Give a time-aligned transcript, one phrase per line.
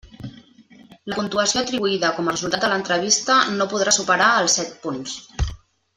[1.11, 5.19] La puntuació atribuïda com a resultat de l'entrevista no podrà superar els set punts.